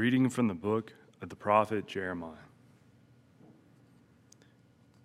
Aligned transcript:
reading 0.00 0.30
from 0.30 0.48
the 0.48 0.54
book 0.54 0.94
of 1.20 1.28
the 1.28 1.36
prophet 1.36 1.86
Jeremiah. 1.86 2.48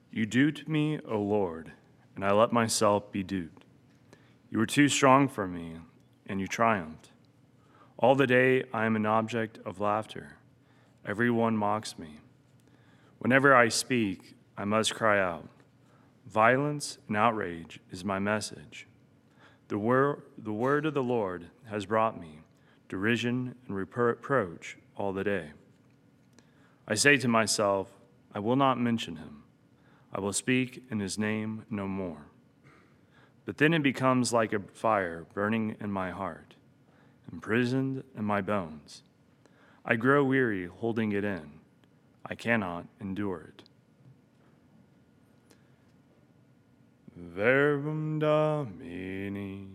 You 0.09 0.25
duped 0.25 0.69
me, 0.69 1.01
O 1.05 1.19
Lord, 1.19 1.73
and 2.15 2.23
I 2.23 2.31
let 2.31 2.53
myself 2.53 3.11
be 3.11 3.21
duped. 3.21 3.65
You 4.49 4.57
were 4.57 4.65
too 4.65 4.87
strong 4.87 5.27
for 5.27 5.49
me, 5.49 5.79
and 6.27 6.39
you 6.39 6.47
triumphed. 6.47 7.09
All 7.97 8.15
the 8.15 8.25
day 8.25 8.63
I 8.73 8.85
am 8.85 8.95
an 8.95 9.05
object 9.05 9.59
of 9.65 9.81
laughter. 9.81 10.37
Everyone 11.05 11.57
mocks 11.57 11.99
me. 11.99 12.21
Whenever 13.19 13.53
I 13.53 13.67
speak, 13.67 14.35
I 14.57 14.63
must 14.63 14.95
cry 14.95 15.19
out. 15.19 15.49
Violence 16.25 16.99
and 17.09 17.17
outrage 17.17 17.81
is 17.91 18.05
my 18.05 18.19
message. 18.19 18.87
The, 19.67 19.77
wor- 19.77 20.23
the 20.37 20.53
word 20.53 20.85
of 20.85 20.93
the 20.93 21.03
Lord 21.03 21.47
has 21.69 21.85
brought 21.85 22.17
me 22.17 22.43
derision 22.87 23.55
and 23.67 23.75
reproach 23.75 24.77
all 24.95 25.13
the 25.13 25.23
day. 25.23 25.51
I 26.87 26.95
say 26.95 27.17
to 27.17 27.27
myself, 27.27 27.89
I 28.33 28.39
will 28.39 28.55
not 28.55 28.79
mention 28.79 29.15
him. 29.15 29.43
I 30.13 30.19
will 30.19 30.33
speak 30.33 30.83
in 30.89 30.99
his 30.99 31.17
name 31.17 31.65
no 31.69 31.87
more. 31.87 32.27
But 33.45 33.57
then 33.57 33.73
it 33.73 33.83
becomes 33.83 34.33
like 34.33 34.53
a 34.53 34.59
fire 34.59 35.25
burning 35.33 35.75
in 35.79 35.91
my 35.91 36.11
heart, 36.11 36.55
imprisoned 37.31 38.03
in 38.17 38.25
my 38.25 38.41
bones. 38.41 39.03
I 39.83 39.95
grow 39.95 40.23
weary 40.23 40.65
holding 40.65 41.11
it 41.11 41.23
in. 41.23 41.51
I 42.25 42.33
cannot 42.33 42.87
endure 42.99 43.53
it. 43.55 43.63
Verbum 47.15 48.19
Domini. 48.19 49.74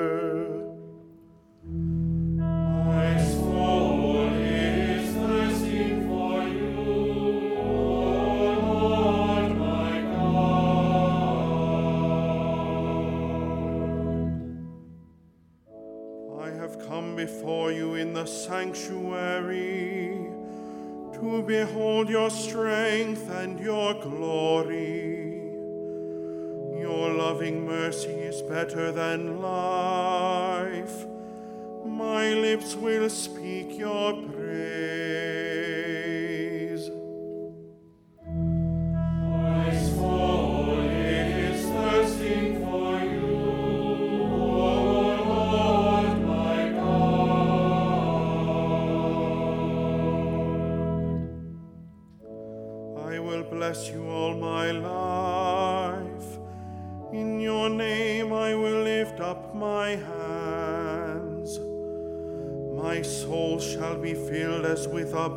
sanctuary 18.73 20.29
to 21.13 21.43
behold 21.45 22.09
your 22.09 22.29
strength 22.29 23.29
and 23.29 23.59
your 23.59 23.93
glory. 23.95 25.51
Your 26.79 27.13
loving 27.13 27.65
mercy 27.65 28.09
is 28.09 28.41
better 28.41 28.91
than 28.91 29.41
life. 29.41 31.05
My 31.85 32.29
lips 32.29 32.75
will 32.75 33.09
speak 33.09 33.77
your 33.77 34.13
praise. 34.13 35.30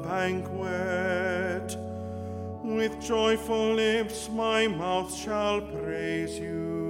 Banquet. 0.06 1.76
With 2.62 3.00
joyful 3.00 3.74
lips 3.74 4.28
my 4.30 4.66
mouth 4.66 5.14
shall 5.14 5.60
praise 5.60 6.38
you. 6.38 6.83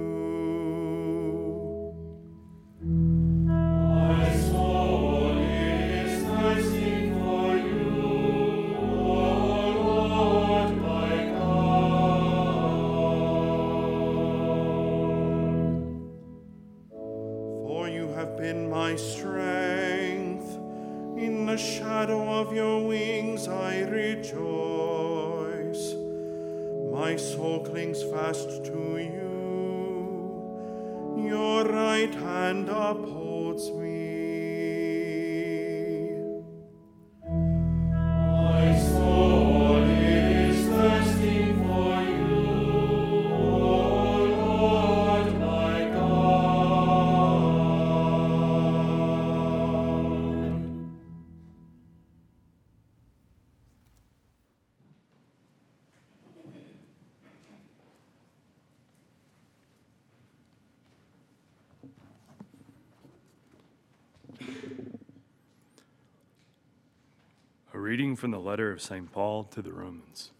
Reading 68.15 68.21
from 68.21 68.31
the 68.31 68.49
letter 68.49 68.71
of 68.71 68.81
St. 68.81 69.11
Paul 69.11 69.43
to 69.43 69.61
the 69.61 69.73
Romans. 69.73 70.31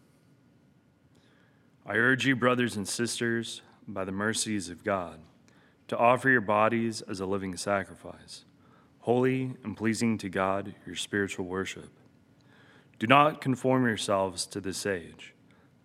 I 1.85 1.95
urge 1.95 2.25
you, 2.25 2.33
brothers 2.33 2.77
and 2.77 2.87
sisters, 2.87 3.63
by 3.85 4.05
the 4.05 4.13
mercies 4.13 4.69
of 4.69 4.85
God, 4.85 5.19
to 5.89 5.97
offer 5.97 6.29
your 6.29 6.39
bodies 6.39 7.01
as 7.01 7.19
a 7.19 7.25
living 7.25 7.57
sacrifice, 7.57 8.45
holy 8.99 9.55
and 9.61 9.75
pleasing 9.75 10.17
to 10.19 10.29
God, 10.29 10.73
your 10.85 10.95
spiritual 10.95 11.47
worship. 11.47 11.89
Do 12.97 13.07
not 13.07 13.41
conform 13.41 13.85
yourselves 13.85 14.45
to 14.47 14.61
this 14.61 14.85
age, 14.85 15.33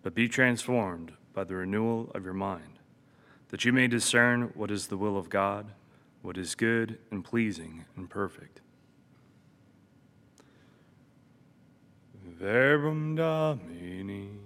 but 0.01 0.15
be 0.15 0.29
transformed 0.29 1.11
by 1.33 1.43
the 1.43 1.55
renewal 1.55 2.09
of 2.15 2.23
your 2.23 2.33
mind, 2.33 2.79
that 3.49 3.65
you 3.65 3.73
may 3.73 3.89
discern 3.89 4.51
what 4.53 4.71
is 4.71 4.87
the 4.87 4.97
will 4.97 5.17
of 5.17 5.27
God, 5.29 5.73
what 6.21 6.37
is 6.37 6.55
good 6.55 6.99
and 7.11 7.21
pleasing 7.21 7.83
and 7.97 8.09
perfect. 8.09 8.61
verbum 12.41 13.15
Domini. 13.15 14.41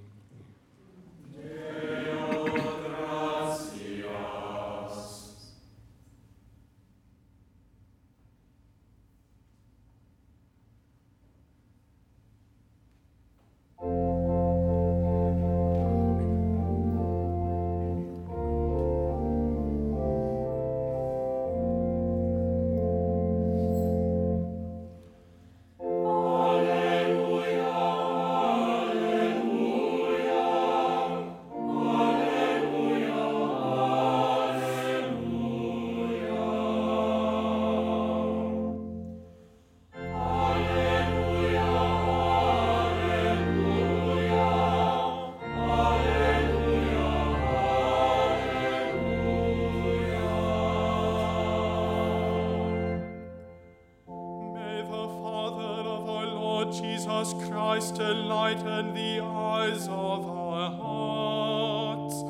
Jesus 56.81 57.33
Christ, 57.47 57.99
enlighten 57.99 58.93
the 58.93 59.21
eyes 59.21 59.87
of 59.87 60.29
our 60.29 60.69
hearts, 60.71 62.21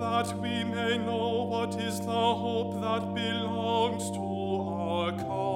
that 0.00 0.36
we 0.38 0.64
may 0.64 0.98
know 0.98 1.44
what 1.44 1.76
is 1.76 2.00
the 2.00 2.34
hope 2.34 2.80
that 2.80 3.14
belongs 3.14 4.10
to 4.10 4.20
our 4.20 5.12
call. 5.12 5.47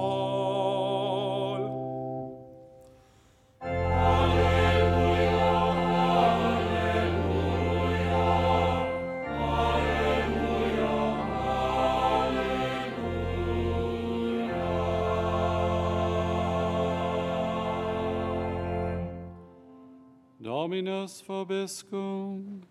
Dominus 20.73 21.21
vobiscum. 21.21 22.63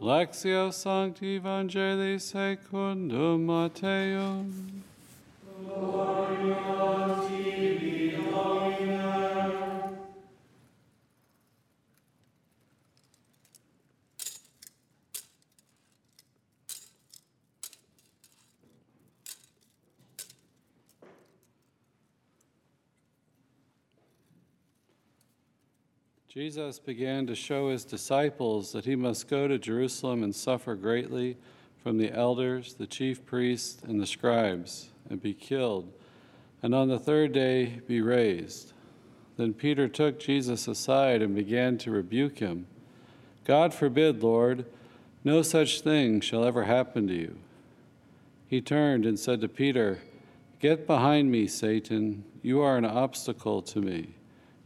Lectio 0.00 0.72
Sancti 0.72 1.38
Evangelii 1.38 2.18
secundum 2.18 3.46
Matthaeum. 3.46 4.77
Jesus 26.38 26.78
began 26.78 27.26
to 27.26 27.34
show 27.34 27.70
his 27.70 27.84
disciples 27.84 28.70
that 28.70 28.84
he 28.84 28.94
must 28.94 29.26
go 29.26 29.48
to 29.48 29.58
Jerusalem 29.58 30.22
and 30.22 30.32
suffer 30.32 30.76
greatly 30.76 31.36
from 31.82 31.98
the 31.98 32.12
elders, 32.12 32.74
the 32.74 32.86
chief 32.86 33.26
priests, 33.26 33.82
and 33.82 34.00
the 34.00 34.06
scribes, 34.06 34.90
and 35.10 35.20
be 35.20 35.34
killed, 35.34 35.92
and 36.62 36.76
on 36.76 36.86
the 36.86 36.98
third 37.00 37.32
day 37.32 37.80
be 37.88 38.00
raised. 38.00 38.72
Then 39.36 39.52
Peter 39.52 39.88
took 39.88 40.20
Jesus 40.20 40.68
aside 40.68 41.22
and 41.22 41.34
began 41.34 41.76
to 41.78 41.90
rebuke 41.90 42.38
him. 42.38 42.68
God 43.44 43.74
forbid, 43.74 44.22
Lord, 44.22 44.64
no 45.24 45.42
such 45.42 45.80
thing 45.80 46.20
shall 46.20 46.44
ever 46.44 46.62
happen 46.62 47.08
to 47.08 47.14
you. 47.14 47.36
He 48.46 48.60
turned 48.60 49.04
and 49.04 49.18
said 49.18 49.40
to 49.40 49.48
Peter, 49.48 49.98
Get 50.60 50.86
behind 50.86 51.32
me, 51.32 51.48
Satan. 51.48 52.22
You 52.42 52.60
are 52.60 52.76
an 52.76 52.84
obstacle 52.84 53.60
to 53.62 53.80
me. 53.80 54.14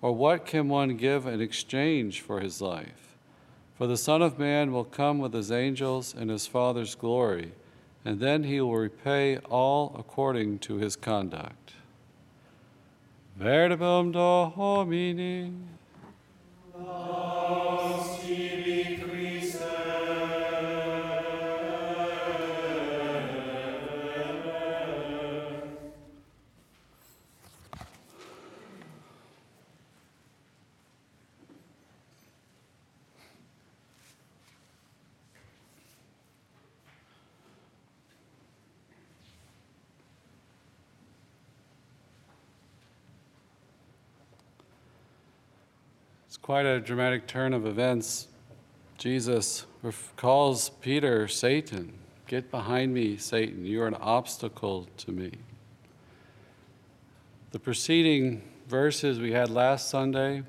Or 0.00 0.12
what 0.12 0.46
can 0.46 0.68
one 0.68 0.96
give 0.96 1.26
in 1.26 1.40
exchange 1.40 2.20
for 2.20 2.40
his 2.40 2.60
life? 2.60 3.16
For 3.76 3.86
the 3.86 3.96
Son 3.96 4.22
of 4.22 4.38
Man 4.38 4.72
will 4.72 4.84
come 4.84 5.18
with 5.18 5.32
his 5.32 5.52
angels 5.52 6.14
in 6.14 6.28
his 6.28 6.46
Father's 6.46 6.94
glory, 6.94 7.52
and 8.04 8.20
then 8.20 8.44
he 8.44 8.60
will 8.60 8.74
repay 8.74 9.38
all 9.38 9.94
according 9.98 10.58
to 10.60 10.76
his 10.76 10.96
conduct. 10.96 11.74
Verbum 13.36 14.12
Domini. 14.12 15.52
Quite 46.42 46.66
a 46.66 46.80
dramatic 46.80 47.26
turn 47.26 47.52
of 47.52 47.66
events. 47.66 48.28
Jesus 48.96 49.66
calls 50.16 50.70
Peter 50.70 51.28
Satan. 51.28 51.92
Get 52.26 52.50
behind 52.50 52.92
me, 52.92 53.16
Satan. 53.16 53.64
You 53.64 53.82
are 53.82 53.86
an 53.86 53.94
obstacle 53.94 54.86
to 54.98 55.12
me. 55.12 55.32
The 57.52 57.58
preceding 57.58 58.42
verses 58.66 59.18
we 59.18 59.32
had 59.32 59.50
last 59.50 59.88
Sunday, 59.88 60.42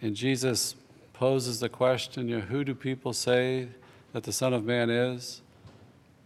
and 0.00 0.14
Jesus 0.14 0.76
poses 1.12 1.60
the 1.60 1.68
question 1.68 2.28
you 2.28 2.38
know, 2.38 2.42
who 2.42 2.64
do 2.64 2.74
people 2.74 3.12
say 3.12 3.68
that 4.12 4.22
the 4.22 4.32
Son 4.32 4.52
of 4.52 4.64
Man 4.64 4.90
is? 4.90 5.40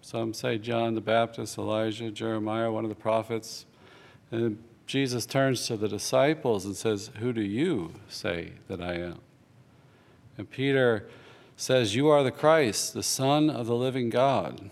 Some 0.03 0.35
say 0.35 0.59
John 0.59 0.95
the 0.95 1.00
Baptist, 1.00 1.59
Elijah, 1.59 2.11
Jeremiah, 2.11 2.71
one 2.71 2.85
of 2.85 2.91
the 2.91 2.95
prophets. 2.95 3.67
And 4.31 4.62
Jesus 4.87 5.26
turns 5.26 5.66
to 5.66 5.76
the 5.76 5.88
disciples 5.88 6.64
and 6.64 6.76
says, 6.76 7.11
Who 7.19 7.33
do 7.33 7.43
you 7.43 7.95
say 8.09 8.52
that 8.69 8.81
I 8.81 8.95
am? 8.95 9.19
And 10.38 10.49
Peter 10.49 11.09
says, 11.57 11.97
You 11.97 12.09
are 12.09 12.23
the 12.23 12.31
Christ, 12.31 12.95
the 12.95 13.02
Son 13.02 13.50
of 13.50 13.66
the 13.66 13.75
living 13.75 14.11
God. 14.11 14.71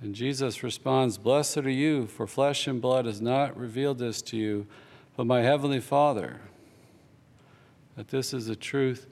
And 0.00 0.14
Jesus 0.14 0.62
responds, 0.62 1.18
Blessed 1.18 1.58
are 1.58 1.70
you, 1.70 2.06
for 2.06 2.26
flesh 2.26 2.66
and 2.66 2.80
blood 2.80 3.06
has 3.06 3.20
not 3.20 3.56
revealed 3.56 3.98
this 3.98 4.22
to 4.22 4.36
you, 4.36 4.66
but 5.16 5.26
my 5.26 5.42
heavenly 5.42 5.80
Father. 5.80 6.40
That 7.96 8.08
this 8.08 8.32
is 8.32 8.46
the 8.46 8.56
truth 8.56 9.06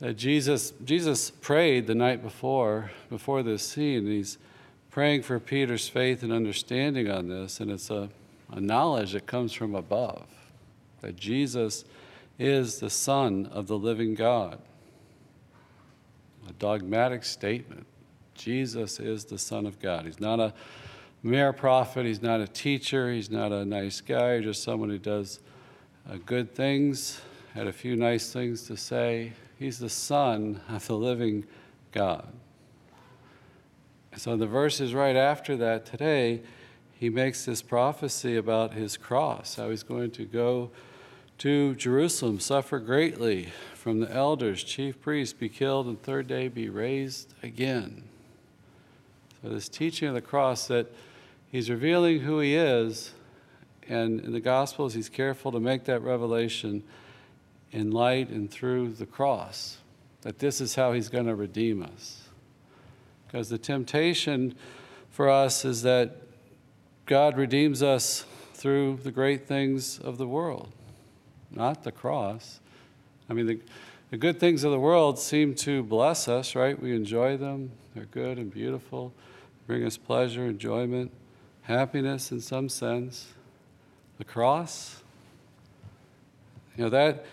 that 0.00 0.14
Jesus, 0.14 0.72
Jesus 0.84 1.30
prayed 1.30 1.86
the 1.86 1.94
night 1.94 2.22
before, 2.22 2.90
before 3.08 3.42
this 3.42 3.66
scene. 3.66 4.06
He's 4.06 4.38
praying 4.90 5.22
for 5.22 5.40
Peter's 5.40 5.88
faith 5.88 6.22
and 6.22 6.32
understanding 6.32 7.10
on 7.10 7.28
this, 7.28 7.60
and 7.60 7.70
it's 7.70 7.90
a 7.90 8.10
a 8.50 8.60
knowledge 8.60 9.12
that 9.12 9.26
comes 9.26 9.52
from 9.52 9.74
above 9.74 10.26
that 11.00 11.16
Jesus 11.16 11.84
is 12.38 12.80
the 12.80 12.90
Son 12.90 13.46
of 13.46 13.66
the 13.66 13.78
living 13.78 14.14
God. 14.14 14.58
A 16.48 16.52
dogmatic 16.54 17.24
statement. 17.24 17.86
Jesus 18.34 19.00
is 19.00 19.24
the 19.24 19.38
Son 19.38 19.66
of 19.66 19.80
God. 19.80 20.04
He's 20.04 20.20
not 20.20 20.40
a 20.40 20.52
mere 21.22 21.52
prophet, 21.52 22.06
he's 22.06 22.22
not 22.22 22.40
a 22.40 22.46
teacher, 22.46 23.12
he's 23.12 23.30
not 23.30 23.52
a 23.52 23.64
nice 23.64 24.00
guy, 24.00 24.40
just 24.40 24.62
someone 24.62 24.90
who 24.90 24.98
does 24.98 25.40
uh, 26.08 26.18
good 26.24 26.54
things, 26.54 27.20
had 27.54 27.66
a 27.66 27.72
few 27.72 27.96
nice 27.96 28.32
things 28.32 28.62
to 28.62 28.76
say. 28.76 29.32
He's 29.58 29.78
the 29.78 29.88
Son 29.88 30.60
of 30.68 30.86
the 30.86 30.96
living 30.96 31.46
God. 31.92 32.28
So 34.16 34.36
the 34.36 34.46
verses 34.46 34.94
right 34.94 35.16
after 35.16 35.56
that 35.56 35.86
today 35.86 36.42
he 36.98 37.10
makes 37.10 37.44
this 37.44 37.60
prophecy 37.60 38.36
about 38.36 38.72
his 38.72 38.96
cross, 38.96 39.56
how 39.56 39.68
he's 39.68 39.82
going 39.82 40.10
to 40.12 40.24
go 40.24 40.70
to 41.38 41.74
Jerusalem, 41.74 42.40
suffer 42.40 42.78
greatly 42.78 43.52
from 43.74 44.00
the 44.00 44.10
elders, 44.10 44.64
chief 44.64 45.00
priests, 45.02 45.34
be 45.34 45.50
killed, 45.50 45.86
and 45.86 46.00
third 46.00 46.26
day 46.26 46.48
be 46.48 46.70
raised 46.70 47.34
again. 47.42 48.04
So, 49.42 49.50
this 49.50 49.68
teaching 49.68 50.08
of 50.08 50.14
the 50.14 50.22
cross 50.22 50.66
that 50.68 50.90
he's 51.52 51.68
revealing 51.68 52.20
who 52.20 52.40
he 52.40 52.54
is, 52.54 53.12
and 53.86 54.18
in 54.20 54.32
the 54.32 54.40
Gospels, 54.40 54.94
he's 54.94 55.10
careful 55.10 55.52
to 55.52 55.60
make 55.60 55.84
that 55.84 56.00
revelation 56.00 56.82
in 57.70 57.90
light 57.90 58.30
and 58.30 58.50
through 58.50 58.92
the 58.92 59.06
cross, 59.06 59.76
that 60.22 60.38
this 60.38 60.62
is 60.62 60.74
how 60.74 60.92
he's 60.92 61.10
going 61.10 61.26
to 61.26 61.34
redeem 61.34 61.82
us. 61.82 62.22
Because 63.26 63.50
the 63.50 63.58
temptation 63.58 64.54
for 65.10 65.28
us 65.28 65.66
is 65.66 65.82
that 65.82 66.25
God 67.06 67.38
redeems 67.38 67.84
us 67.84 68.24
through 68.54 68.98
the 69.04 69.12
great 69.12 69.46
things 69.46 70.00
of 70.00 70.18
the 70.18 70.26
world, 70.26 70.72
not 71.52 71.84
the 71.84 71.92
cross. 71.92 72.58
I 73.30 73.32
mean, 73.32 73.46
the, 73.46 73.60
the 74.10 74.16
good 74.16 74.40
things 74.40 74.64
of 74.64 74.72
the 74.72 74.80
world 74.80 75.18
seem 75.18 75.54
to 75.56 75.84
bless 75.84 76.26
us, 76.26 76.56
right? 76.56 76.80
We 76.80 76.96
enjoy 76.96 77.36
them, 77.36 77.70
they're 77.94 78.06
good 78.06 78.38
and 78.38 78.52
beautiful, 78.52 79.12
bring 79.68 79.84
us 79.84 79.96
pleasure, 79.96 80.46
enjoyment, 80.46 81.12
happiness 81.62 82.32
in 82.32 82.40
some 82.40 82.68
sense, 82.68 83.28
the 84.18 84.24
cross. 84.24 85.02
You 86.76 86.84
know, 86.84 86.90
that 86.90 87.24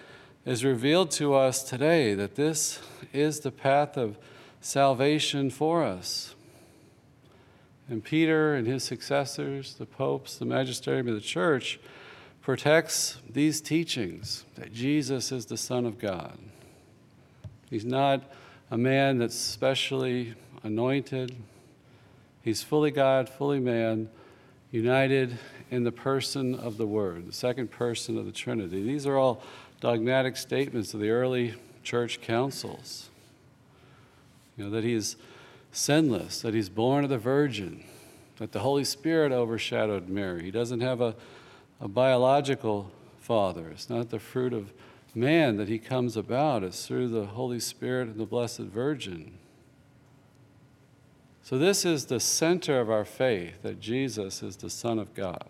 is 0.45 0.63
revealed 0.63 1.09
to 1.11 1.33
us 1.33 1.63
today 1.63 2.13
that 2.13 2.35
this 2.35 2.79
is 3.11 3.39
the 3.39 3.51
path 3.51 3.97
of 3.97 4.17
salvation 4.61 5.49
for 5.49 5.83
us. 5.83 6.35
And 7.89 8.03
Peter 8.03 8.55
and 8.55 8.65
his 8.65 8.83
successors, 8.83 9.75
the 9.75 9.85
popes, 9.85 10.37
the 10.37 10.45
magisterium 10.45 11.07
of 11.07 11.15
the 11.15 11.21
church, 11.21 11.79
protects 12.41 13.17
these 13.29 13.61
teachings 13.61 14.45
that 14.55 14.73
Jesus 14.73 15.31
is 15.31 15.45
the 15.45 15.57
Son 15.57 15.85
of 15.85 15.99
God. 15.99 16.37
He's 17.69 17.85
not 17.85 18.21
a 18.69 18.77
man 18.77 19.17
that's 19.17 19.35
specially 19.35 20.35
anointed. 20.63 21.35
He's 22.43 22.63
fully 22.63 22.91
God, 22.91 23.29
fully 23.29 23.59
man, 23.59 24.09
united 24.71 25.37
in 25.71 25.83
the 25.83 25.91
person 25.91 26.55
of 26.55 26.77
the 26.77 26.87
Word, 26.87 27.27
the 27.27 27.33
second 27.33 27.71
person 27.71 28.17
of 28.17 28.25
the 28.25 28.31
Trinity. 28.31 28.83
These 28.83 29.07
are 29.07 29.17
all 29.17 29.41
dogmatic 29.79 30.37
statements 30.37 30.93
of 30.93 30.99
the 30.99 31.09
early 31.09 31.55
church 31.83 32.21
councils. 32.21 33.09
You 34.57 34.65
know, 34.65 34.69
that 34.71 34.83
he's 34.83 35.15
sinless, 35.73 36.41
that 36.41 36.53
he's 36.53 36.69
born 36.69 37.03
of 37.03 37.09
the 37.09 37.17
Virgin, 37.17 37.83
that 38.37 38.53
the 38.53 38.59
Holy 38.59 38.85
Spirit 38.85 39.33
overshadowed 39.33 40.07
Mary. 40.07 40.43
He 40.43 40.51
doesn't 40.51 40.79
have 40.79 41.01
a, 41.01 41.15
a 41.81 41.87
biological 41.89 42.91
father, 43.19 43.69
it's 43.69 43.89
not 43.89 44.09
the 44.09 44.19
fruit 44.19 44.53
of 44.53 44.71
man 45.15 45.57
that 45.57 45.67
he 45.67 45.79
comes 45.79 46.15
about, 46.15 46.63
it's 46.63 46.87
through 46.87 47.09
the 47.09 47.25
Holy 47.25 47.59
Spirit 47.59 48.07
and 48.09 48.19
the 48.19 48.25
Blessed 48.25 48.59
Virgin. 48.59 49.37
So, 51.41 51.57
this 51.57 51.83
is 51.83 52.05
the 52.05 52.21
center 52.21 52.79
of 52.79 52.89
our 52.89 53.03
faith 53.03 53.61
that 53.63 53.81
Jesus 53.81 54.41
is 54.41 54.55
the 54.55 54.69
Son 54.69 54.97
of 54.97 55.13
God 55.13 55.49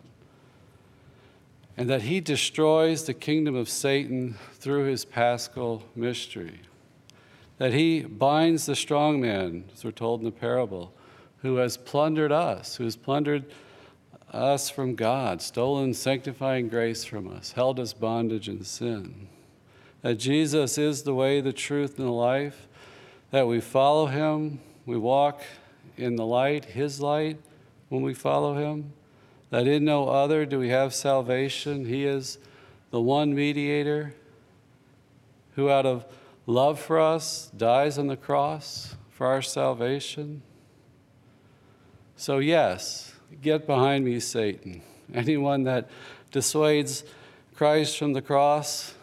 and 1.77 1.89
that 1.89 2.03
he 2.03 2.20
destroys 2.20 3.06
the 3.06 3.13
kingdom 3.13 3.56
of 3.56 3.70
Satan 3.70 4.36
through 4.53 4.86
his 4.86 5.06
paschal 5.06 5.84
mystery. 5.96 6.62
That 7.63 7.72
he 7.72 8.01
binds 8.01 8.65
the 8.65 8.75
strong 8.75 9.22
man, 9.22 9.63
as 9.74 9.86
we're 9.86 9.91
told 9.91 10.20
in 10.20 10.25
the 10.25 10.34
parable, 10.34 10.93
who 11.43 11.55
has 11.55 11.77
plundered 11.77 12.29
us, 12.29 12.75
who 12.75 12.84
has 12.84 12.98
plundered 12.98 13.46
us 14.34 14.70
from 14.70 14.96
God, 14.96 15.41
stolen 15.41 15.93
sanctifying 15.93 16.67
grace 16.67 17.05
from 17.05 17.25
us, 17.25 17.53
held 17.53 17.79
us 17.79 17.93
bondage 17.93 18.50
in 18.50 18.65
sin. 18.65 19.29
That 20.01 20.15
Jesus 20.15 20.77
is 20.77 21.03
the 21.03 21.13
way, 21.13 21.39
the 21.39 21.53
truth, 21.53 21.98
and 21.98 22.05
the 22.05 22.12
life, 22.12 22.67
that 23.32 23.48
we 23.48 23.62
follow 23.62 24.08
him, 24.08 24.60
we 24.86 24.98
walk 24.98 25.41
in 25.96 26.17
the 26.17 26.25
light, 26.25 26.65
his 26.65 27.00
light, 27.00 27.38
when 27.88 28.01
we 28.01 28.13
follow 28.13 28.55
him 28.55 28.91
that 29.51 29.67
in 29.67 29.86
no 29.86 30.10
other 30.10 30.46
do 30.46 30.60
we 30.60 30.67
have 30.67 30.93
salvation. 30.93 31.86
He 31.86 32.03
is 32.03 32.39
the 32.91 33.00
one 33.00 33.34
mediator 33.34 34.13
who, 35.55 35.70
out 35.70 35.86
of 35.86 36.03
love 36.45 36.79
for 36.79 37.00
us, 37.00 37.51
dies 37.55 37.97
on 37.97 38.07
the 38.07 38.17
cross 38.17 38.95
for 39.09 39.27
our 39.27 39.41
salvation. 39.41 40.41
So, 42.15 42.39
yes, 42.39 43.13
get 43.41 43.65
behind 43.65 44.05
me, 44.05 44.19
Satan. 44.19 44.81
Anyone 45.13 45.63
that 45.63 45.89
dissuades 46.31 47.03
Christ 47.55 47.97
from 47.97 48.13
the 48.13 48.21
cross, 48.21 48.93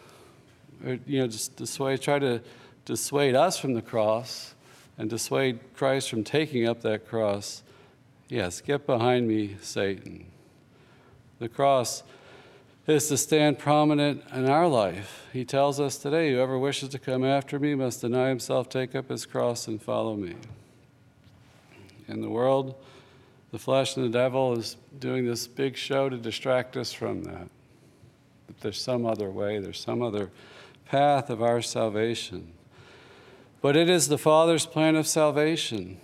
or, 0.85 0.99
you 1.05 1.19
know, 1.19 1.27
just 1.27 1.55
dissuade, 1.55 2.01
try 2.01 2.19
to 2.19 2.41
dissuade 2.85 3.35
us 3.35 3.57
from 3.57 3.73
the 3.73 3.81
cross 3.81 4.53
and 4.97 5.09
dissuade 5.09 5.59
Christ 5.75 6.09
from 6.09 6.23
taking 6.23 6.67
up 6.67 6.81
that 6.81 7.07
cross, 7.07 7.63
yes, 8.27 8.61
get 8.61 8.85
behind 8.85 9.27
me, 9.27 9.57
Satan. 9.61 10.25
The 11.39 11.49
cross 11.49 12.03
is 12.87 13.07
to 13.07 13.17
stand 13.17 13.59
prominent 13.59 14.23
in 14.33 14.49
our 14.49 14.67
life. 14.67 15.27
He 15.31 15.45
tells 15.45 15.79
us 15.79 15.97
today 15.97 16.31
whoever 16.31 16.57
wishes 16.57 16.89
to 16.89 16.99
come 16.99 17.23
after 17.23 17.59
me 17.59 17.75
must 17.75 18.01
deny 18.01 18.29
himself, 18.29 18.69
take 18.69 18.95
up 18.95 19.09
his 19.09 19.25
cross, 19.25 19.67
and 19.67 19.81
follow 19.81 20.15
me. 20.15 20.35
In 22.07 22.21
the 22.21 22.29
world, 22.29 22.75
the 23.51 23.59
flesh 23.59 23.95
and 23.95 24.05
the 24.05 24.17
devil 24.17 24.57
is 24.57 24.77
doing 24.99 25.25
this 25.25 25.45
big 25.47 25.77
show 25.77 26.09
to 26.09 26.17
distract 26.17 26.75
us 26.75 26.91
from 26.91 27.23
that. 27.23 27.47
But 28.47 28.59
there's 28.61 28.81
some 28.81 29.05
other 29.05 29.29
way, 29.29 29.59
there's 29.59 29.79
some 29.79 30.01
other 30.01 30.31
path 30.85 31.29
of 31.29 31.41
our 31.41 31.61
salvation. 31.61 32.51
But 33.61 33.77
it 33.77 33.89
is 33.89 34.07
the 34.07 34.17
Father's 34.17 34.65
plan 34.65 34.95
of 34.95 35.05
salvation 35.05 35.99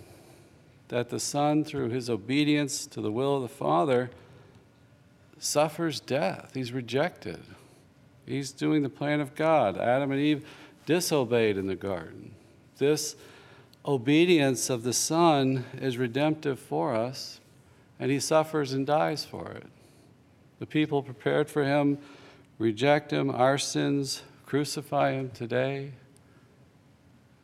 that 0.88 1.10
the 1.10 1.20
Son, 1.20 1.64
through 1.64 1.90
his 1.90 2.08
obedience 2.08 2.86
to 2.86 3.00
the 3.00 3.12
will 3.12 3.36
of 3.36 3.42
the 3.42 3.48
Father, 3.48 4.10
suffers 5.38 6.00
death. 6.00 6.52
He's 6.54 6.72
rejected. 6.72 7.40
He's 8.26 8.52
doing 8.52 8.82
the 8.82 8.88
plan 8.88 9.20
of 9.20 9.34
God. 9.34 9.78
Adam 9.78 10.12
and 10.12 10.20
Eve 10.20 10.46
disobeyed 10.86 11.56
in 11.56 11.66
the 11.66 11.76
garden. 11.76 12.34
This 12.78 13.16
obedience 13.84 14.70
of 14.70 14.82
the 14.82 14.92
Son 14.92 15.64
is 15.80 15.96
redemptive 15.96 16.58
for 16.58 16.94
us, 16.94 17.40
and 17.98 18.10
he 18.10 18.20
suffers 18.20 18.72
and 18.72 18.86
dies 18.86 19.24
for 19.24 19.50
it. 19.50 19.66
The 20.58 20.66
people 20.66 21.02
prepared 21.02 21.48
for 21.48 21.64
him 21.64 21.98
reject 22.58 23.12
him. 23.12 23.30
Our 23.30 23.58
sins 23.58 24.22
crucify 24.44 25.12
him 25.12 25.30
today. 25.30 25.92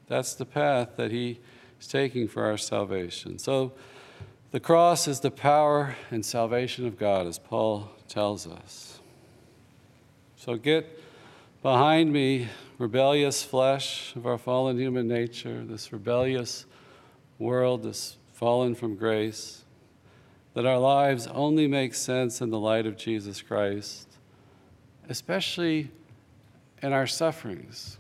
That's 0.06 0.34
the 0.34 0.44
path 0.44 0.96
that 0.96 1.10
he 1.10 1.40
is 1.80 1.86
taking 1.86 2.28
for 2.28 2.44
our 2.44 2.58
salvation. 2.58 3.38
So, 3.38 3.72
the 4.54 4.61
cross 4.61 5.08
is 5.08 5.18
the 5.18 5.32
power 5.32 5.96
and 6.12 6.25
salvation 6.25 6.87
of 6.87 6.96
God, 6.96 7.26
as 7.26 7.40
Paul 7.40 7.90
tells 8.06 8.46
us. 8.46 9.00
So 10.37 10.54
get 10.54 10.87
behind 11.61 12.12
me, 12.12 12.46
rebellious 12.78 13.42
flesh 13.42 14.14
of 14.14 14.26
our 14.26 14.38
fallen 14.38 14.78
human 14.78 15.08
nature, 15.08 15.64
this 15.64 15.92
rebellious 15.92 16.66
world, 17.40 17.82
this 17.82 18.16
fallen 18.32 18.76
from 18.76 18.94
grace, 18.94 19.64
that 20.52 20.64
our 20.64 20.78
lives 20.78 21.26
only 21.26 21.66
make 21.66 21.92
sense 21.92 22.40
in 22.40 22.50
the 22.50 22.61
light 22.61 22.87
of 22.87 22.96
Jesus 22.96 23.42
Christ, 23.42 24.06
especially 25.08 25.90
in 26.80 26.92
our 26.92 27.08
sufferings. 27.08 27.99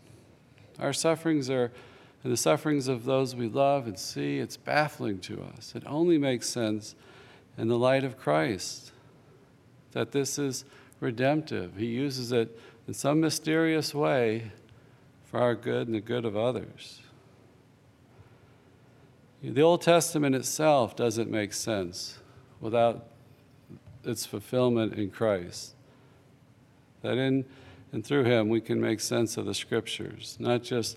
Our 0.78 0.92
sufferings 0.92 1.50
are 1.50 1.72
and 2.24 2.32
the 2.32 2.36
sufferings 2.38 2.88
of 2.88 3.04
those 3.04 3.36
we 3.36 3.48
love 3.48 3.86
and 3.86 3.98
see, 3.98 4.38
it's 4.38 4.56
baffling 4.56 5.18
to 5.20 5.42
us. 5.42 5.74
It 5.76 5.82
only 5.86 6.16
makes 6.16 6.48
sense 6.48 6.94
in 7.58 7.68
the 7.68 7.78
light 7.78 8.02
of 8.02 8.18
Christ 8.18 8.92
that 9.92 10.12
this 10.12 10.38
is 10.38 10.64
redemptive. 11.00 11.76
He 11.76 11.86
uses 11.86 12.32
it 12.32 12.58
in 12.88 12.94
some 12.94 13.20
mysterious 13.20 13.94
way 13.94 14.50
for 15.24 15.38
our 15.38 15.54
good 15.54 15.86
and 15.86 15.94
the 15.94 16.00
good 16.00 16.24
of 16.24 16.34
others. 16.34 17.02
The 19.42 19.60
Old 19.60 19.82
Testament 19.82 20.34
itself 20.34 20.96
doesn't 20.96 21.30
make 21.30 21.52
sense 21.52 22.18
without 22.58 23.06
its 24.02 24.24
fulfillment 24.24 24.94
in 24.94 25.10
Christ. 25.10 25.74
That 27.02 27.18
in 27.18 27.44
and 27.92 28.02
through 28.04 28.24
Him 28.24 28.48
we 28.48 28.62
can 28.62 28.80
make 28.80 29.00
sense 29.00 29.36
of 29.36 29.44
the 29.44 29.52
Scriptures, 29.52 30.38
not 30.40 30.62
just 30.62 30.96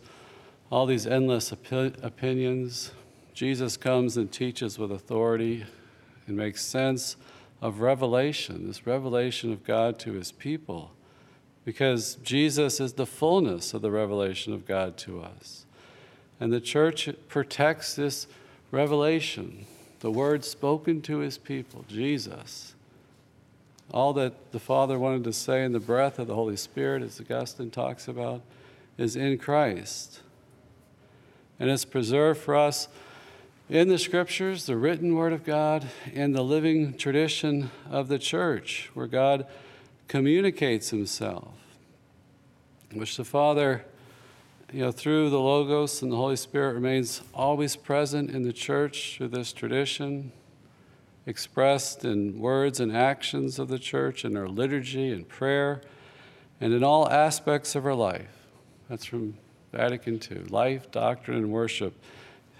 all 0.69 0.85
these 0.85 1.07
endless 1.07 1.51
opi- 1.51 2.03
opinions. 2.03 2.91
Jesus 3.33 3.77
comes 3.77 4.17
and 4.17 4.31
teaches 4.31 4.77
with 4.77 4.91
authority 4.91 5.65
and 6.25 6.35
makes 6.35 6.63
sense 6.63 7.15
of 7.61 7.81
revelation, 7.81 8.67
this 8.67 8.85
revelation 8.85 9.51
of 9.51 9.63
God 9.63 9.97
to 9.99 10.13
his 10.13 10.31
people, 10.31 10.91
because 11.65 12.15
Jesus 12.15 12.79
is 12.79 12.93
the 12.93 13.05
fullness 13.05 13.73
of 13.73 13.81
the 13.81 13.91
revelation 13.91 14.53
of 14.53 14.65
God 14.65 14.97
to 14.97 15.21
us. 15.21 15.65
And 16.39 16.51
the 16.51 16.61
church 16.61 17.09
protects 17.27 17.95
this 17.95 18.27
revelation, 18.71 19.65
the 20.01 20.11
word 20.11 20.43
spoken 20.43 21.01
to 21.03 21.19
his 21.19 21.37
people, 21.37 21.85
Jesus. 21.87 22.75
All 23.91 24.13
that 24.13 24.51
the 24.51 24.59
Father 24.59 24.99
wanted 24.99 25.23
to 25.23 25.33
say 25.33 25.63
in 25.63 25.71
the 25.71 25.79
breath 25.79 26.19
of 26.19 26.27
the 26.27 26.35
Holy 26.35 26.57
Spirit, 26.57 27.01
as 27.01 27.21
Augustine 27.21 27.71
talks 27.71 28.07
about, 28.07 28.41
is 28.97 29.15
in 29.15 29.37
Christ 29.37 30.21
and 31.59 31.69
it's 31.69 31.85
preserved 31.85 32.39
for 32.39 32.55
us 32.55 32.87
in 33.69 33.89
the 33.89 33.97
scriptures, 33.97 34.65
the 34.65 34.77
written 34.77 35.15
word 35.15 35.33
of 35.33 35.43
God, 35.43 35.87
and 36.13 36.33
the 36.33 36.43
living 36.43 36.95
tradition 36.95 37.69
of 37.89 38.07
the 38.07 38.19
church, 38.19 38.89
where 38.93 39.07
God 39.07 39.45
communicates 40.07 40.89
himself, 40.89 41.53
which 42.93 43.17
the 43.17 43.25
Father, 43.25 43.83
you 44.71 44.81
know, 44.81 44.91
through 44.91 45.29
the 45.29 45.39
Logos 45.39 46.01
and 46.01 46.11
the 46.11 46.15
Holy 46.15 46.37
Spirit 46.37 46.73
remains 46.73 47.21
always 47.33 47.75
present 47.75 48.29
in 48.31 48.43
the 48.43 48.53
church 48.53 49.15
through 49.17 49.29
this 49.29 49.51
tradition, 49.51 50.31
expressed 51.25 52.05
in 52.05 52.39
words 52.39 52.79
and 52.79 52.95
actions 52.95 53.59
of 53.59 53.67
the 53.67 53.79
church, 53.79 54.23
in 54.23 54.37
our 54.37 54.47
liturgy 54.47 55.11
and 55.11 55.27
prayer, 55.27 55.81
and 56.61 56.73
in 56.73 56.85
all 56.85 57.09
aspects 57.09 57.75
of 57.75 57.85
our 57.85 57.93
life. 57.93 58.47
That's 58.89 59.03
from 59.03 59.37
Vatican 59.71 60.19
II, 60.31 60.43
life, 60.49 60.91
doctrine, 60.91 61.37
and 61.37 61.51
worship, 61.51 61.93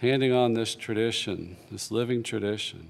handing 0.01 0.33
on 0.33 0.53
this 0.53 0.75
tradition, 0.75 1.57
this 1.71 1.91
living 1.91 2.23
tradition. 2.23 2.89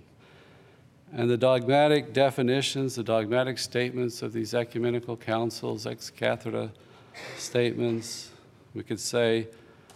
And 1.14 1.30
the 1.30 1.38
dogmatic 1.38 2.14
definitions, 2.14 2.96
the 2.96 3.04
dogmatic 3.04 3.58
statements 3.58 4.22
of 4.22 4.34
these 4.34 4.54
ecumenical 4.54 5.16
councils, 5.16 5.88
ex 5.88 6.10
cathedra 6.10 6.72
statements, 7.38 8.32
we 8.74 8.84
could 8.84 9.00
say 9.00 9.48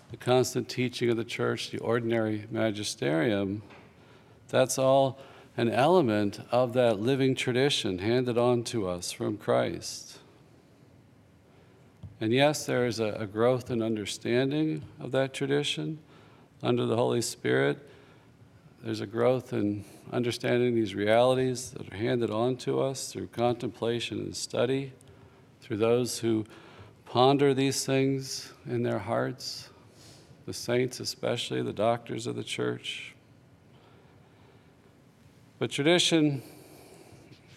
the 0.10 0.18
constant 0.18 0.70
teaching 0.70 1.10
of 1.10 1.18
the 1.18 1.24
church, 1.24 1.72
the 1.72 1.80
ordinary 1.80 2.46
magisterium, 2.50 3.62
that's 4.48 4.78
all 4.78 5.20
an 5.58 5.70
element 5.70 6.40
of 6.52 6.74
that 6.74 7.00
living 7.00 7.36
tradition 7.36 8.00
handed 8.00 8.38
on 8.38 8.64
to 8.64 8.88
us 8.88 9.12
from 9.12 9.38
Christ. 9.38 10.20
And 12.22 12.32
yes, 12.32 12.68
there 12.68 12.86
is 12.86 13.00
a, 13.00 13.14
a 13.14 13.26
growth 13.26 13.72
in 13.72 13.82
understanding 13.82 14.84
of 15.00 15.12
that 15.12 15.34
tradition 15.34 15.98
under 16.62 16.86
the 16.86 16.96
Holy 16.96 17.20
Spirit. 17.20 17.80
There's 18.84 19.02
a 19.02 19.08
growth 19.08 19.54
in 19.54 19.84
understanding 20.14 20.76
these 20.76 20.94
realities 20.94 21.72
that 21.72 21.92
are 21.92 21.98
handed 21.98 22.30
on 22.30 22.58
to 22.58 22.80
us 22.80 23.12
through 23.12 23.28
contemplation 23.28 24.20
and 24.20 24.36
study, 24.36 24.94
through 25.62 25.78
those 25.78 26.20
who 26.20 26.46
ponder 27.06 27.56
these 27.56 27.88
things 27.88 28.54
in 28.68 28.84
their 28.84 29.00
hearts, 29.00 29.70
the 30.46 30.54
saints, 30.54 31.00
especially 31.00 31.64
the 31.64 31.74
doctors 31.74 32.28
of 32.28 32.36
the 32.36 32.44
church. 32.44 33.16
But 35.58 35.72
tradition, 35.72 36.44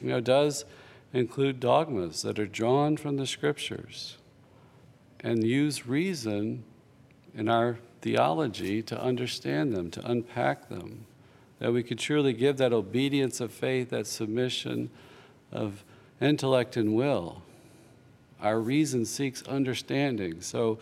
you 0.01 0.09
know, 0.09 0.21
does 0.21 0.65
include 1.13 1.61
dogmas 1.61 2.23
that 2.23 2.39
are 2.39 2.47
drawn 2.47 2.97
from 2.97 3.19
the 3.19 3.27
scriptures 3.27 4.17
and 5.25 5.43
use 5.43 5.87
reason 5.87 6.63
in 7.35 7.49
our 7.49 7.79
theology 8.03 8.83
to 8.83 9.03
understand 9.03 9.73
them, 9.73 9.91
to 9.91 10.07
unpack 10.07 10.69
them, 10.69 11.07
that 11.59 11.73
we 11.73 11.83
could 11.83 11.99
truly 11.99 12.35
give 12.35 12.59
that 12.59 12.75
obedience 12.75 13.41
of 13.41 13.51
faith, 13.51 13.89
that 13.89 14.07
submission 14.07 14.91
of 15.51 15.83
intellect 16.21 16.77
and 16.77 16.95
will. 16.95 17.43
Our 18.43 18.61
reason 18.61 19.07
seeks 19.07 19.43
understanding. 19.45 20.43
So 20.43 20.79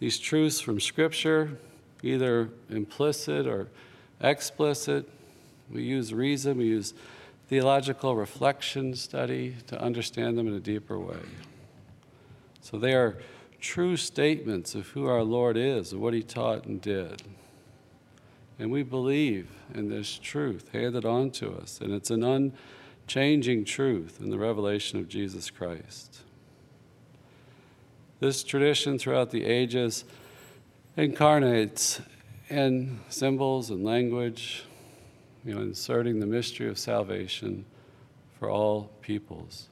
these 0.00 0.18
truths 0.18 0.58
from 0.58 0.80
Scripture, 0.80 1.56
either 2.02 2.50
implicit 2.68 3.46
or 3.46 3.68
explicit, 4.20 5.08
we 5.70 5.84
use 5.84 6.12
reason, 6.12 6.58
we 6.58 6.64
use 6.64 6.92
theological 7.48 8.16
reflection 8.16 8.96
study 8.96 9.54
to 9.68 9.80
understand 9.80 10.36
them 10.36 10.48
in 10.48 10.54
a 10.54 10.60
deeper 10.60 10.98
way. 10.98 11.20
So 12.62 12.78
they 12.78 12.94
are 12.94 13.18
true 13.66 13.96
statements 13.96 14.76
of 14.76 14.86
who 14.90 15.06
our 15.06 15.24
Lord 15.24 15.56
is 15.56 15.92
and 15.92 16.00
what 16.00 16.14
he 16.14 16.22
taught 16.22 16.66
and 16.66 16.80
did. 16.80 17.20
And 18.60 18.70
we 18.70 18.84
believe 18.84 19.50
in 19.74 19.88
this 19.88 20.18
truth 20.18 20.70
handed 20.72 21.04
on 21.04 21.32
to 21.32 21.52
us, 21.52 21.80
and 21.80 21.92
it's 21.92 22.10
an 22.10 22.22
unchanging 22.22 23.64
truth 23.64 24.20
in 24.22 24.30
the 24.30 24.38
revelation 24.38 25.00
of 25.00 25.08
Jesus 25.08 25.50
Christ. 25.50 26.20
This 28.20 28.44
tradition 28.44 29.00
throughout 29.00 29.32
the 29.32 29.44
ages 29.44 30.04
incarnates 30.96 32.00
in 32.48 33.00
symbols 33.08 33.70
and 33.70 33.84
language, 33.84 34.64
you 35.44 35.54
know, 35.54 35.60
inserting 35.60 36.20
the 36.20 36.26
mystery 36.26 36.68
of 36.68 36.78
salvation 36.78 37.64
for 38.38 38.48
all 38.48 38.92
peoples. 39.02 39.68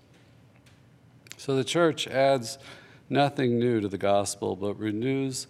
So 1.37 1.55
the 1.55 1.65
church 1.65 2.09
adds 2.09 2.59
nothing 3.09 3.59
new 3.59 3.81
to 3.81 3.89
the 3.89 3.99
gospel, 3.99 4.57
but 4.57 4.79
renews 4.79 5.47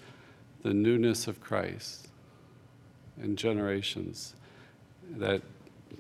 the 0.62 0.74
newness 0.74 1.26
of 1.28 1.40
Christ 1.40 2.08
in 3.22 3.36
generations 3.36 4.34
that 5.16 5.42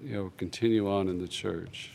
you 0.02 0.14
know 0.14 0.32
continue 0.36 0.90
on 0.90 1.08
in 1.08 1.20
the 1.20 1.28
church. 1.28 1.92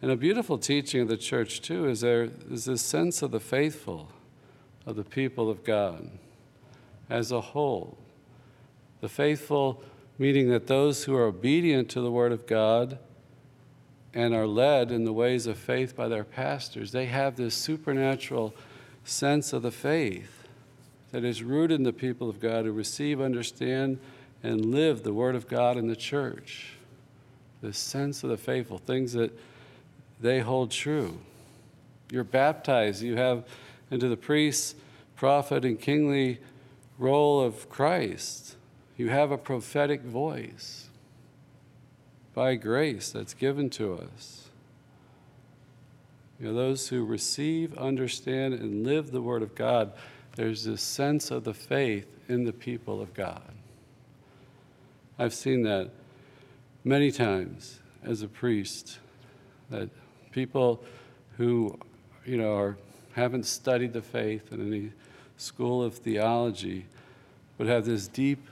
And 0.00 0.10
a 0.10 0.16
beautiful 0.16 0.58
teaching 0.58 1.02
of 1.02 1.08
the 1.08 1.16
church 1.16 1.60
too 1.60 1.88
is 1.88 2.00
there 2.00 2.30
is 2.50 2.64
this 2.64 2.82
sense 2.82 3.22
of 3.22 3.30
the 3.30 3.40
faithful, 3.40 4.08
of 4.86 4.96
the 4.96 5.04
people 5.04 5.50
of 5.50 5.64
God 5.64 6.10
as 7.10 7.32
a 7.32 7.40
whole. 7.40 7.98
The 9.00 9.08
faithful 9.08 9.82
meaning 10.18 10.50
that 10.50 10.66
those 10.66 11.04
who 11.04 11.14
are 11.14 11.24
obedient 11.24 11.88
to 11.90 12.00
the 12.00 12.10
Word 12.10 12.32
of 12.32 12.46
God 12.46 12.98
and 14.14 14.34
are 14.34 14.46
led 14.46 14.90
in 14.90 15.04
the 15.04 15.12
ways 15.12 15.46
of 15.46 15.58
faith 15.58 15.94
by 15.94 16.08
their 16.08 16.24
pastors, 16.24 16.92
they 16.92 17.06
have 17.06 17.36
this 17.36 17.54
supernatural 17.54 18.54
sense 19.04 19.52
of 19.52 19.62
the 19.62 19.70
faith 19.70 20.48
that 21.12 21.24
is 21.24 21.42
rooted 21.42 21.78
in 21.78 21.84
the 21.84 21.92
people 21.92 22.28
of 22.28 22.40
God 22.40 22.64
who 22.64 22.72
receive, 22.72 23.20
understand, 23.20 23.98
and 24.42 24.66
live 24.66 25.02
the 25.02 25.12
Word 25.12 25.34
of 25.34 25.48
God 25.48 25.76
in 25.76 25.88
the 25.88 25.96
church. 25.96 26.74
This 27.60 27.78
sense 27.78 28.22
of 28.22 28.30
the 28.30 28.36
faithful, 28.36 28.78
things 28.78 29.12
that 29.14 29.36
they 30.20 30.40
hold 30.40 30.70
true. 30.70 31.18
You're 32.10 32.24
baptized, 32.24 33.02
you 33.02 33.16
have 33.16 33.44
into 33.90 34.08
the 34.08 34.16
priest, 34.16 34.76
prophet, 35.16 35.64
and 35.64 35.80
kingly 35.80 36.38
role 36.98 37.40
of 37.40 37.68
Christ. 37.68 38.56
You 38.96 39.08
have 39.08 39.30
a 39.30 39.38
prophetic 39.38 40.02
voice 40.02 40.87
by 42.38 42.54
grace 42.54 43.10
that's 43.10 43.34
given 43.34 43.68
to 43.68 43.94
us. 43.94 44.44
You 46.38 46.46
know, 46.46 46.54
those 46.54 46.86
who 46.86 47.04
receive, 47.04 47.76
understand, 47.76 48.54
and 48.54 48.86
live 48.86 49.10
the 49.10 49.20
Word 49.20 49.42
of 49.42 49.56
God, 49.56 49.92
there's 50.36 50.62
this 50.62 50.80
sense 50.80 51.32
of 51.32 51.42
the 51.42 51.52
faith 51.52 52.06
in 52.28 52.44
the 52.44 52.52
people 52.52 53.02
of 53.02 53.12
God. 53.12 53.42
I've 55.18 55.34
seen 55.34 55.64
that 55.64 55.90
many 56.84 57.10
times 57.10 57.80
as 58.04 58.22
a 58.22 58.28
priest, 58.28 59.00
that 59.70 59.90
people 60.30 60.84
who, 61.38 61.76
you 62.24 62.36
know, 62.36 62.56
are, 62.56 62.76
haven't 63.14 63.46
studied 63.46 63.92
the 63.92 64.00
faith 64.00 64.52
in 64.52 64.64
any 64.64 64.92
school 65.38 65.82
of 65.82 65.94
theology, 65.94 66.86
but 67.56 67.66
have 67.66 67.84
this 67.84 68.06
deep 68.06 68.46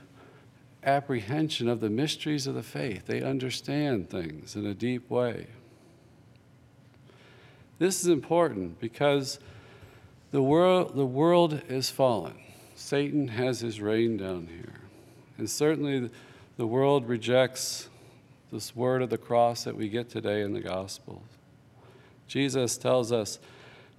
apprehension 0.87 1.67
of 1.67 1.81
the 1.81 1.89
mysteries 1.89 2.47
of 2.47 2.55
the 2.55 2.63
faith. 2.63 3.05
They 3.05 3.21
understand 3.21 4.09
things 4.09 4.55
in 4.55 4.65
a 4.65 4.73
deep 4.73 5.09
way. 5.09 5.47
This 7.77 8.01
is 8.01 8.07
important 8.07 8.79
because 8.79 9.39
the 10.31 10.41
world, 10.41 10.95
the 10.95 11.05
world 11.05 11.61
is 11.67 11.89
fallen. 11.89 12.35
Satan 12.75 13.27
has 13.27 13.59
his 13.59 13.81
reign 13.81 14.17
down 14.17 14.47
here. 14.47 14.81
And 15.37 15.49
certainly 15.49 16.09
the 16.57 16.65
world 16.65 17.07
rejects 17.07 17.89
this 18.51 18.75
word 18.75 19.01
of 19.01 19.09
the 19.09 19.17
cross 19.17 19.65
that 19.65 19.75
we 19.75 19.89
get 19.89 20.09
today 20.09 20.41
in 20.41 20.53
the 20.53 20.61
Gospels. 20.61 21.21
Jesus 22.27 22.77
tells 22.77 23.11
us 23.11 23.39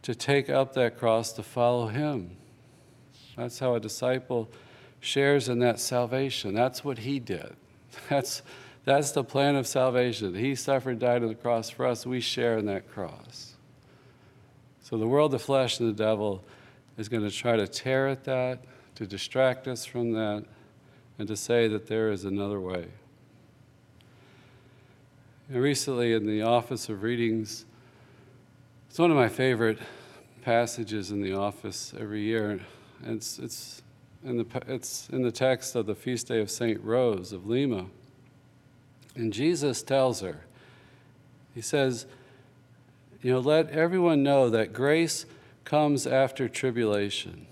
to 0.03 0.15
take 0.15 0.49
up 0.49 0.75
that 0.75 0.99
cross 0.99 1.33
to 1.33 1.43
follow 1.43 1.89
him. 1.89 2.37
That's 3.37 3.59
how 3.59 3.75
a 3.75 3.81
disciple 3.81 4.49
shares 5.01 5.49
in 5.49 5.59
that 5.61 5.81
salvation. 5.81 6.55
That's 6.55 6.85
what 6.85 6.99
he 6.99 7.19
did. 7.19 7.55
That's, 8.09 8.43
that's 8.85 9.11
the 9.13 9.25
plan 9.25 9.57
of 9.57 9.67
salvation. 9.67 10.35
He 10.35 10.55
suffered, 10.55 10.99
died 10.99 11.23
on 11.23 11.29
the 11.29 11.35
cross 11.35 11.69
for 11.69 11.85
us. 11.85 12.07
We 12.07 12.21
share 12.21 12.57
in 12.57 12.67
that 12.67 12.91
cross. 12.91 13.55
So 14.81 14.97
the 14.97 15.07
world, 15.07 15.33
the 15.33 15.39
flesh, 15.39 15.79
and 15.79 15.89
the 15.91 15.93
devil 15.93 16.43
is 16.97 17.09
going 17.09 17.23
to 17.23 17.31
try 17.31 17.57
to 17.57 17.69
tear 17.69 18.09
at 18.09 18.25
that, 18.25 18.61
to 18.95 19.07
distract 19.07 19.69
us 19.69 19.85
from 19.85 20.13
that, 20.13 20.45
and 21.19 21.29
to 21.29 21.37
say 21.37 21.69
that 21.69 21.87
there 21.87 22.11
is 22.11 22.25
another 22.25 22.61
way. 22.61 22.87
And 25.51 25.61
recently, 25.61 26.15
in 26.15 26.27
the 26.27 26.43
Office 26.43 26.89
of 26.89 27.03
Readings, 27.03 27.67
it's 28.89 28.99
one 28.99 29.11
of 29.11 29.17
my 29.17 29.29
favorite 29.29 29.79
passages 30.43 31.11
in 31.11 31.21
the 31.21 31.35
office 31.35 31.93
every 31.99 32.23
year. 32.23 32.61
It's, 33.05 33.39
it's 33.39 33.83
in 34.25 34.39
the, 34.39 34.47
it's 34.67 35.09
in 35.11 35.23
the 35.23 35.31
text 35.31 35.75
of 35.75 35.87
the 35.87 35.95
feast 35.95 36.29
day 36.29 36.41
of 36.41 36.51
St. 36.51 36.83
Rose 36.83 37.33
of 37.33 37.47
Lima. 37.47 37.87
And 39.15 39.33
Jesus 39.33 39.83
tells 39.83 40.21
her, 40.21 40.45
He 41.55 41.61
says, 41.61 42.07
You 43.23 43.33
know, 43.33 43.41
let 43.41 43.71
everyone 43.71 44.23
know 44.23 44.51
that 44.51 44.73
grace 44.73 45.27
comes 45.65 46.07
after 46.07 46.49
tribulation. 46.49 47.47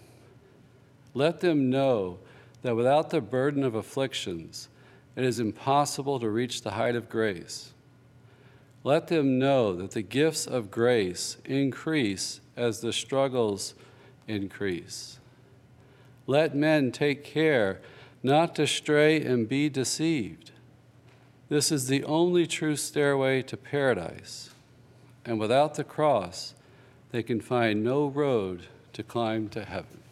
Let 1.14 1.40
them 1.40 1.70
know 1.70 2.18
that 2.62 2.76
without 2.76 3.10
the 3.10 3.20
burden 3.20 3.64
of 3.64 3.74
afflictions, 3.74 4.68
it 5.14 5.24
is 5.24 5.40
impossible 5.40 6.20
to 6.20 6.28
reach 6.28 6.62
the 6.62 6.72
height 6.72 6.94
of 6.94 7.08
grace. 7.08 7.72
Let 8.84 9.08
them 9.08 9.38
know 9.38 9.74
that 9.74 9.92
the 9.92 10.02
gifts 10.02 10.46
of 10.46 10.70
grace 10.70 11.38
increase 11.44 12.40
as 12.56 12.80
the 12.80 12.92
struggles 12.92 13.74
increase. 14.28 15.18
Let 16.26 16.54
men 16.54 16.92
take 16.92 17.24
care 17.24 17.80
not 18.22 18.54
to 18.56 18.66
stray 18.66 19.22
and 19.22 19.48
be 19.48 19.68
deceived. 19.68 20.50
This 21.48 21.70
is 21.70 21.86
the 21.86 22.02
only 22.04 22.46
true 22.46 22.76
stairway 22.76 23.42
to 23.42 23.56
paradise, 23.56 24.50
and 25.24 25.38
without 25.38 25.74
the 25.74 25.84
cross, 25.84 26.54
they 27.12 27.22
can 27.22 27.40
find 27.40 27.84
no 27.84 28.06
road 28.06 28.66
to 28.94 29.02
climb 29.04 29.48
to 29.50 29.64
heaven. 29.64 30.02